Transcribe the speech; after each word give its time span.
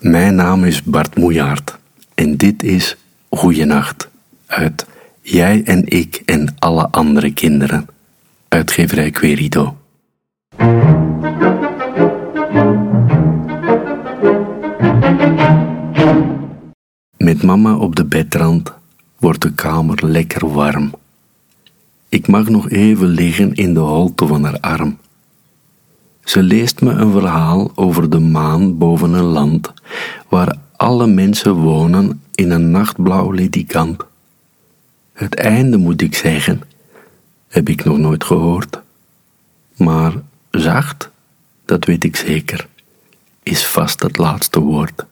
Mijn 0.00 0.34
naam 0.34 0.64
is 0.64 0.82
Bart 0.82 1.16
Moejaard 1.16 1.78
en 2.14 2.36
dit 2.36 2.62
is 2.62 2.96
Goeienacht 3.28 4.08
uit 4.46 4.86
Jij 5.20 5.62
en 5.64 5.82
ik 5.86 6.22
en 6.24 6.54
alle 6.58 6.88
andere 6.90 7.32
kinderen. 7.32 7.86
Uitgeverij 8.48 9.10
Querido. 9.10 9.76
Met 17.16 17.42
mama 17.42 17.76
op 17.76 17.96
de 17.96 18.04
bedrand 18.04 18.72
wordt 19.18 19.42
de 19.42 19.52
kamer 19.52 20.06
lekker 20.06 20.52
warm. 20.52 20.90
Ik 22.08 22.26
mag 22.26 22.48
nog 22.48 22.70
even 22.70 23.06
liggen 23.06 23.54
in 23.54 23.74
de 23.74 23.80
holte 23.80 24.26
van 24.26 24.44
haar 24.44 24.60
arm. 24.60 24.98
Ze 26.30 26.42
leest 26.42 26.80
me 26.80 26.90
een 26.90 27.12
verhaal 27.12 27.72
over 27.74 28.10
de 28.10 28.18
maan 28.18 28.78
boven 28.78 29.12
een 29.12 29.24
land 29.24 29.72
waar 30.28 30.56
alle 30.76 31.06
mensen 31.06 31.54
wonen 31.54 32.22
in 32.34 32.50
een 32.50 32.70
nachtblauw 32.70 33.30
ledikant. 33.30 34.04
Het 35.12 35.34
einde 35.34 35.76
moet 35.76 36.02
ik 36.02 36.14
zeggen, 36.14 36.62
heb 37.48 37.68
ik 37.68 37.84
nog 37.84 37.98
nooit 37.98 38.24
gehoord. 38.24 38.80
Maar 39.76 40.12
zacht, 40.50 41.10
dat 41.64 41.84
weet 41.84 42.04
ik 42.04 42.16
zeker, 42.16 42.68
is 43.42 43.66
vast 43.66 44.02
het 44.02 44.18
laatste 44.18 44.60
woord. 44.60 45.04